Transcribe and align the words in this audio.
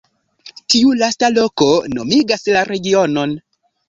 Tiu 0.73 0.93
lasta 1.01 1.29
loko 1.33 1.67
nomigas 1.97 2.47
la 2.57 2.65
regionon. 2.71 3.37